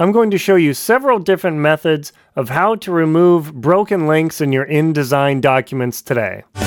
[0.00, 4.52] I'm going to show you several different methods of how to remove broken links in
[4.52, 6.44] your InDesign documents today.
[6.54, 6.62] In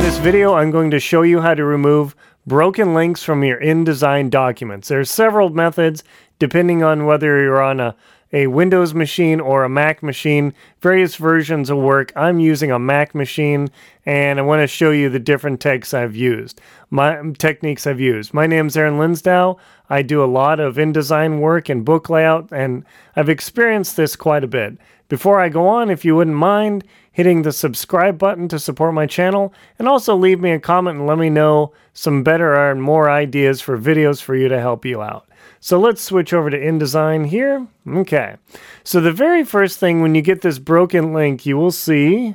[0.00, 2.16] this video, I'm going to show you how to remove
[2.46, 4.88] broken links from your InDesign documents.
[4.88, 6.02] There are several methods
[6.38, 7.94] depending on whether you're on a
[8.34, 10.52] a Windows machine or a Mac machine.
[10.80, 12.12] Various versions will work.
[12.16, 13.68] I'm using a Mac machine
[14.04, 16.60] and I want to show you the different techs I've used.
[16.90, 18.34] My techniques I've used.
[18.34, 19.56] My name's Aaron Linsdau.
[19.88, 22.84] I do a lot of InDesign work and book layout and
[23.14, 24.78] I've experienced this quite a bit.
[25.08, 29.06] Before I go on, if you wouldn't mind hitting the subscribe button to support my
[29.06, 33.08] channel and also leave me a comment and let me know some better and more
[33.08, 35.23] ideas for videos for you to help you out.
[35.64, 37.66] So let's switch over to InDesign here.
[37.88, 38.36] Okay.
[38.84, 42.34] So the very first thing when you get this broken link, you will see,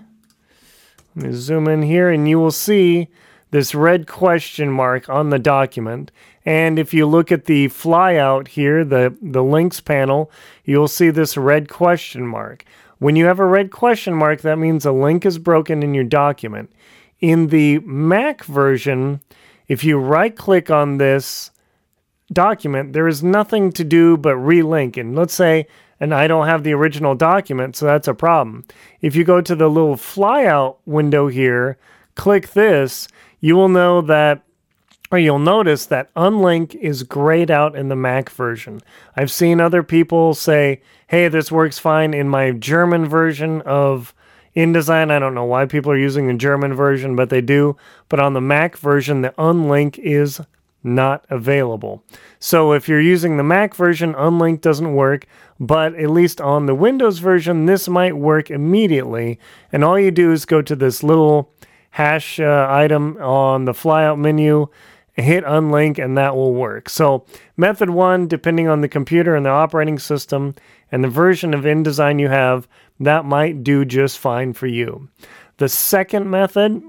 [1.16, 3.08] let me zoom in here and you will see
[3.52, 6.12] this red question mark on the document.
[6.44, 10.32] And if you look at the flyout here, the, the links panel,
[10.66, 12.66] you'll see this red question mark.
[12.98, 16.04] When you have a red question mark, that means a link is broken in your
[16.04, 16.72] document.
[17.20, 19.22] In the Mac version,
[19.68, 21.52] if you right click on this
[22.32, 24.98] document, there is nothing to do but relink.
[24.98, 25.68] And let's say,
[26.00, 28.66] and I don't have the original document, so that's a problem.
[29.02, 31.78] If you go to the little flyout window here,
[32.16, 33.08] click this,
[33.40, 34.44] you will know that
[35.12, 38.80] or you'll notice that unlink is grayed out in the Mac version.
[39.16, 44.14] I've seen other people say, hey, this works fine in my German version of
[44.56, 45.10] InDesign.
[45.10, 47.76] I don't know why people are using the German version, but they do.
[48.08, 50.42] But on the Mac version, the unlink is
[50.84, 52.04] not available.
[52.40, 55.26] So if you're using the Mac version, Unlink doesn't work,
[55.60, 59.40] but at least on the Windows version, this might work immediately.
[59.72, 61.52] And all you do is go to this little
[61.92, 64.68] hash uh, item on the flyout menu,
[65.14, 66.88] hit unlink, and that will work.
[66.88, 67.26] So
[67.58, 70.56] method one, depending on the computer and the operating system
[70.92, 72.68] and the version of InDesign you have,
[73.00, 75.10] that might do just fine for you.
[75.58, 76.82] The second method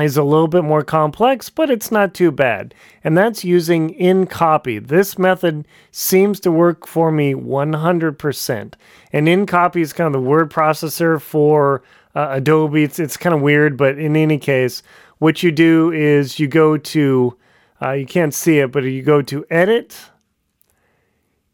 [0.00, 2.74] is a little bit more complex, but it's not too bad.
[3.04, 4.88] And that's using InCopy.
[4.88, 8.74] This method seems to work for me 100%.
[9.12, 11.84] And InCopy is kind of the word processor for
[12.14, 12.82] uh, Adobe.
[12.82, 14.82] It's, it's kind of weird, but in any case,
[15.18, 17.36] what you do is you go to,
[17.80, 19.96] uh, you can't see it, but you go to edit,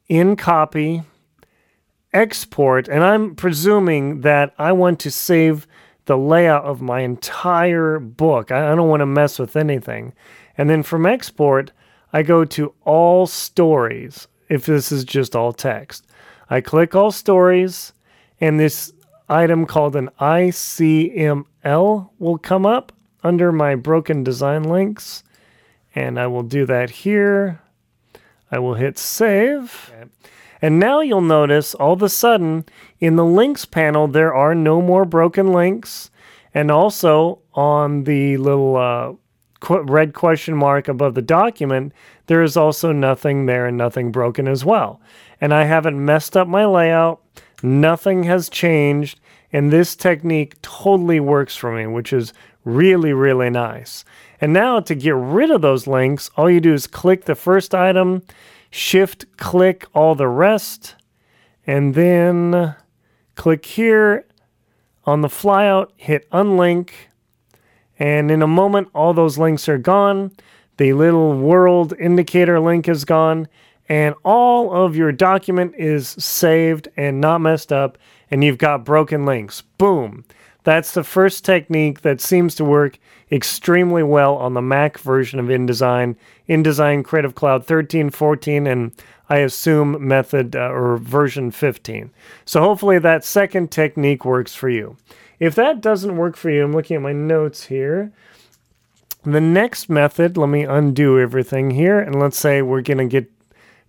[0.09, 1.05] InCopy,
[2.13, 5.67] export, and I'm presuming that I want to save
[6.07, 8.51] the layout of my entire book.
[8.51, 10.13] I, don't want to mess with anything.
[10.57, 11.73] And then from export,
[12.13, 16.07] I go to all stories if this is just all text.
[16.49, 17.93] I click all stories,
[18.41, 18.93] and this
[19.29, 25.23] item called an ICML will come up under my broken design links.
[25.95, 27.61] And I will do that here.
[28.51, 29.93] I will hit save.
[29.95, 30.11] Okay.
[30.63, 32.65] And now you'll notice all of a sudden
[32.99, 36.11] in the links panel, there are no more broken links.
[36.53, 39.13] And also on the little uh,
[39.61, 41.93] qu- red question mark above the document,
[42.27, 45.01] there is also nothing there and nothing broken as well.
[45.41, 47.21] And I haven't messed up my layout.
[47.63, 49.21] Nothing has changed.
[49.53, 52.33] And this technique totally works for me, which is
[52.65, 54.05] really, really nice.
[54.41, 57.75] And now to get rid of those links, all you do is click the first
[57.75, 58.23] item
[58.71, 60.97] shift click all the rest,
[61.67, 62.75] and then
[63.35, 64.27] click here
[65.05, 66.91] on the flyout, hit unlink,
[67.99, 70.33] and in a moment, all those links are gone.
[70.79, 73.49] The little world indicator link is gone,
[73.89, 77.99] and all of your document is saved and not messed up,
[78.31, 79.63] and you've got broken links.
[79.77, 80.25] Boom.
[80.65, 82.99] That's the first technique that seems to work
[83.33, 86.17] extremely well on the Mac version of InDesign,
[86.49, 88.93] InDesign Creative Cloud 13, 14, and
[89.29, 92.11] I assume method uh, or version 15.
[92.45, 94.97] So hopefully that second technique works for you.
[95.39, 98.13] If that doesn't work for you, I'm looking at my notes here.
[99.23, 103.31] The next method, let me undo everything here, and let's say we're going to get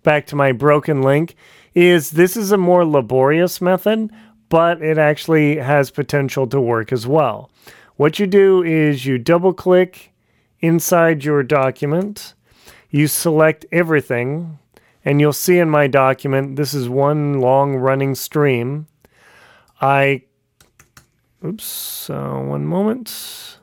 [0.02, 1.34] back to my broken link,
[1.74, 4.10] is this is a more laborious method
[4.52, 7.50] but it actually has potential to work as well.
[7.96, 10.12] What you do is you double click
[10.60, 12.34] inside your document,
[12.90, 14.58] you select everything,
[15.06, 18.88] and you'll see in my document this is one long running stream.
[19.80, 20.24] I,
[21.42, 23.56] oops, uh, one moment.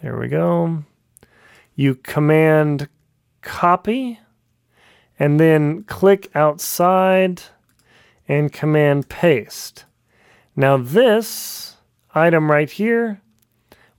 [0.00, 0.82] There we go.
[1.74, 2.88] You command
[3.42, 4.18] copy
[5.18, 7.42] and then click outside
[8.28, 9.86] and Command Paste.
[10.54, 11.76] Now this
[12.14, 13.20] item right here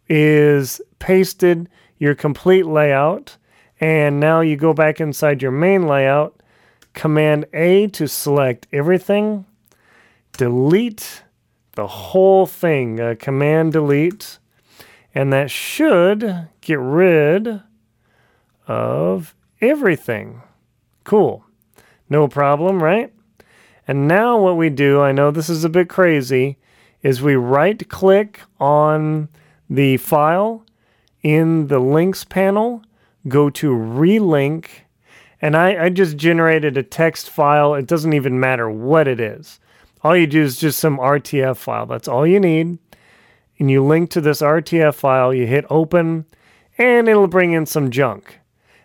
[0.07, 1.67] is pasted
[1.97, 3.37] your complete layout.
[3.81, 6.43] And now you go back inside your main layout,
[6.93, 9.45] Command A to select everything,
[10.33, 11.23] delete
[11.75, 14.39] the whole thing, uh, Command delete,
[15.15, 17.61] and that should get rid
[18.67, 20.41] of everything.
[21.05, 21.45] Cool.
[22.09, 23.13] No problem, right?
[23.89, 26.59] And now what we do, I know this is a bit crazy,
[27.01, 29.29] is we right click on
[29.67, 30.63] the file
[31.23, 32.83] in the links panel,
[33.27, 34.67] go to relink,
[35.41, 37.73] and I, I just generated a text file.
[37.73, 39.59] It doesn't even matter what it is.
[40.03, 41.87] All you do is just some RTF file.
[41.87, 42.77] That's all you need.
[43.57, 46.27] And you link to this RTF file, you hit open,
[46.77, 48.37] and it'll bring in some junk.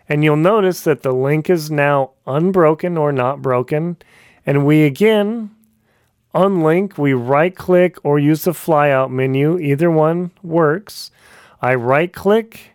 [0.09, 3.97] And you'll notice that the link is now unbroken or not broken.
[4.45, 5.51] And we again
[6.33, 9.57] unlink, we right click or use the flyout menu.
[9.57, 11.09] Either one works.
[11.61, 12.71] I right click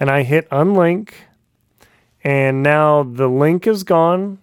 [0.00, 1.10] and I hit unlink.
[2.24, 4.38] And now the link is gone.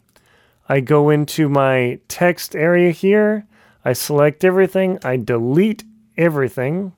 [0.67, 3.45] I go into my text area here.
[3.83, 4.99] I select everything.
[5.03, 5.83] I delete
[6.17, 6.93] everything.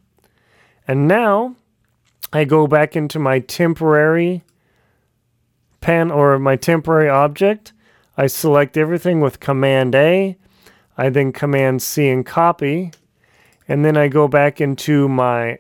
[0.88, 1.56] And now
[2.34, 4.44] I go back into my temporary
[5.80, 7.72] pen or my temporary object.
[8.22, 10.38] I select everything with Command A.
[10.96, 12.92] I then Command C and copy.
[13.68, 15.58] And then I go back into my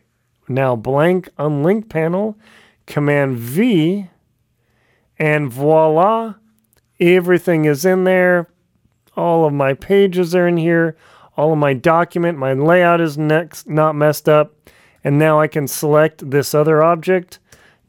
[0.47, 2.37] now blank unlink panel,
[2.85, 4.09] Command V,
[5.17, 6.35] and voila,
[6.99, 8.47] everything is in there.
[9.17, 10.95] All of my pages are in here.
[11.35, 14.53] All of my document, my layout is next, not messed up.
[15.03, 17.39] And now I can select this other object,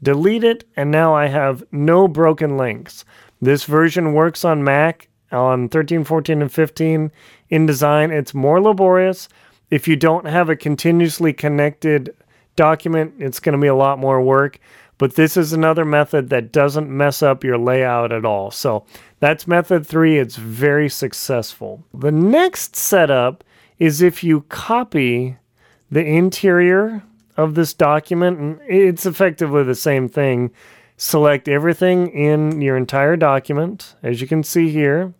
[0.01, 3.05] delete it, and now I have no broken links.
[3.43, 7.11] This version works on Mac on 13, 14, and 15.
[7.51, 9.27] InDesign, it's more laborious.
[9.69, 12.15] If you don't have a continuously connected
[12.55, 14.59] document, it's going to be a lot more work.
[14.97, 18.49] But this is another method that doesn't mess up your layout at all.
[18.49, 18.85] So
[19.19, 20.19] that's method three.
[20.19, 21.83] It's very successful.
[21.93, 23.43] The next setup
[23.77, 25.35] is if you copy
[25.91, 27.03] the interior
[27.35, 30.51] of this document, and it's effectively the same thing.
[30.97, 35.13] Select everything in your entire document, as you can see here.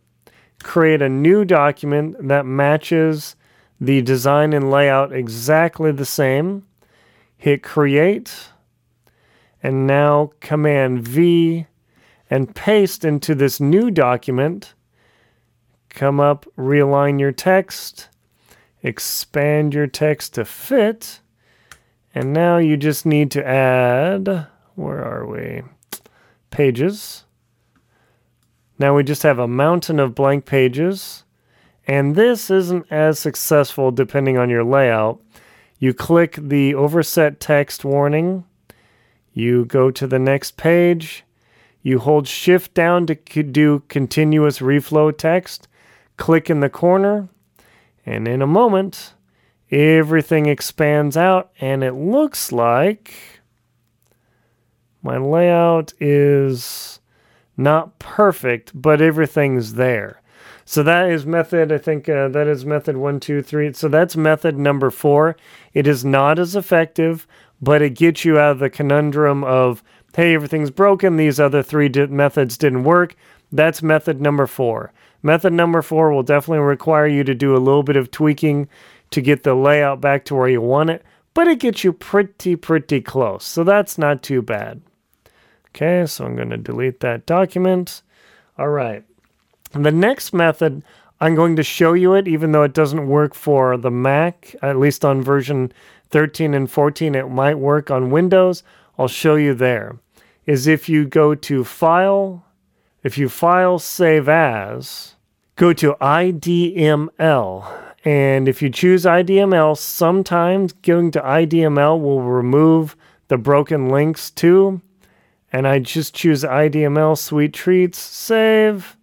[0.64, 3.36] Create a new document that matches
[3.82, 6.66] the design and layout exactly the same.
[7.36, 8.50] Hit create,
[9.62, 11.68] and now Command V
[12.30, 14.74] and paste into this new document.
[15.90, 18.10] Come up, realign your text,
[18.82, 21.20] expand your text to fit
[22.16, 25.62] and now you just need to add, where are we?
[26.50, 27.26] Pages.
[28.80, 31.24] Now we just have a mountain of blank pages.
[31.86, 35.22] And this isn't as successful depending on your layout.
[35.80, 38.46] You click the overset text warning.
[39.34, 41.24] You go to the next page.
[41.82, 45.68] You hold shift down to do continuous reflow text.
[46.16, 47.28] Click in the corner.
[48.06, 49.14] And in a moment,
[49.72, 53.42] everything expands out and it looks like
[55.04, 57.00] my layout is
[57.56, 60.22] not perfect, but everything's there.
[60.66, 63.74] So that is method, I think uh, that is method one, two, three.
[63.74, 65.36] So that's method number four.
[65.74, 67.28] It is not as effective,
[67.62, 69.84] but it gets you out of the conundrum of,
[70.16, 71.18] hey, everything's broken.
[71.18, 73.16] These other three di- methods didn't work.
[73.52, 74.94] That's method number four.
[75.22, 78.68] Method number four will definitely require you to do a little bit of tweaking
[79.12, 82.56] to get the layout back to where you want it, but it gets you pretty,
[82.56, 83.44] pretty close.
[83.44, 84.82] So that's not too bad.
[85.76, 88.04] Okay, so I'm going to delete that document.
[88.58, 89.04] All right.
[89.72, 90.84] The next method,
[91.20, 94.78] I'm going to show you it, even though it doesn't work for the Mac, at
[94.78, 95.74] least on version
[96.12, 97.16] 13 and 14.
[97.16, 98.62] It might work on Windows.
[99.00, 99.98] I'll show you there.
[100.46, 102.46] Is if you go to File,
[103.02, 105.16] if you File Save As,
[105.56, 112.98] go to IDML and if you choose IDML, sometimes going to IDML will remove
[113.30, 114.82] the broken links too.
[115.54, 118.98] And I just choose IDML Sweet Treats, save.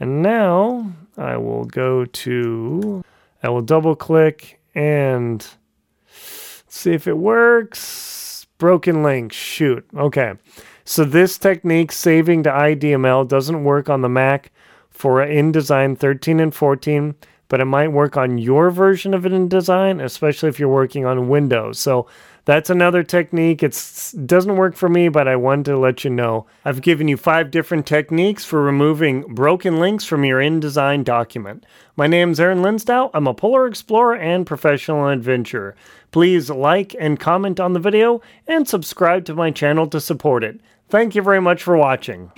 [0.00, 3.04] And now I will go to,
[3.42, 5.46] I will double click and
[6.08, 8.46] see if it works.
[8.56, 9.86] Broken link, shoot.
[9.94, 10.32] Okay.
[10.86, 14.52] So this technique, saving to IDML, doesn't work on the Mac
[14.88, 17.14] for InDesign 13 and 14
[17.48, 21.78] but it might work on your version of InDesign, especially if you're working on Windows.
[21.78, 22.06] So
[22.46, 23.62] That's another technique.
[23.62, 23.72] It
[24.26, 26.46] doesn't work for me, but I wanted to let you know.
[26.64, 31.64] I've given you five different techniques for removing broken links from your InDesign document.
[31.96, 33.10] My name's Aaron Linsdau.
[33.14, 35.74] I'm a polar explorer and professional adventurer.
[36.10, 40.60] Please like and comment on the video and subscribe to my channel to support it.
[40.90, 42.30] Thank you very much for watching.